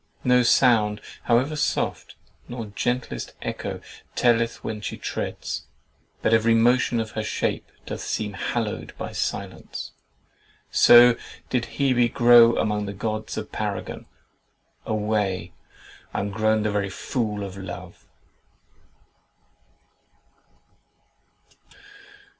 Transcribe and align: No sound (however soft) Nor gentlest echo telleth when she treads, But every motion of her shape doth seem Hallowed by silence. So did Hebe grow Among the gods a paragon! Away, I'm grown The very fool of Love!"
No 0.23 0.41
sound 0.41 0.99
(however 1.25 1.55
soft) 1.55 2.15
Nor 2.47 2.65
gentlest 2.73 3.33
echo 3.43 3.81
telleth 4.15 4.63
when 4.63 4.81
she 4.81 4.97
treads, 4.97 5.67
But 6.23 6.33
every 6.33 6.55
motion 6.55 6.99
of 6.99 7.11
her 7.11 7.21
shape 7.21 7.71
doth 7.85 8.01
seem 8.01 8.33
Hallowed 8.33 8.95
by 8.97 9.11
silence. 9.11 9.91
So 10.71 11.17
did 11.51 11.65
Hebe 11.77 12.11
grow 12.11 12.57
Among 12.57 12.87
the 12.87 12.93
gods 12.93 13.37
a 13.37 13.43
paragon! 13.43 14.07
Away, 14.87 15.53
I'm 16.15 16.31
grown 16.31 16.63
The 16.63 16.71
very 16.71 16.89
fool 16.89 17.43
of 17.43 17.55
Love!" 17.55 18.07